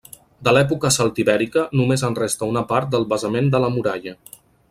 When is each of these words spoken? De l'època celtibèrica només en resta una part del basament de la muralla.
De 0.45 0.53
l'època 0.57 0.89
celtibèrica 0.95 1.65
només 1.81 2.05
en 2.09 2.17
resta 2.21 2.49
una 2.55 2.65
part 2.73 2.91
del 2.97 3.07
basament 3.13 3.55
de 3.57 3.65
la 3.67 3.73
muralla. 3.77 4.17